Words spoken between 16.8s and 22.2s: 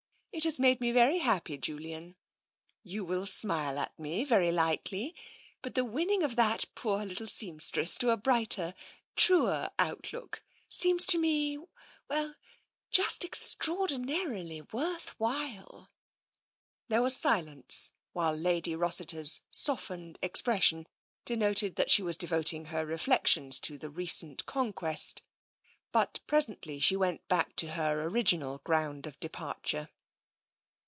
There was silence, while Lady Rossiter's softened expression denoted that she was